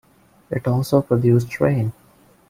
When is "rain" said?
1.59-1.93